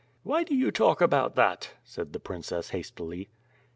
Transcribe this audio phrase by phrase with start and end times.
[0.23, 3.29] 227 ^^hy do you talk about that?" said the princess hastily.